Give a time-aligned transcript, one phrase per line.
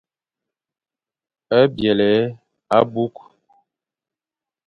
[1.75, 2.11] Byelé
[2.77, 3.21] abukh.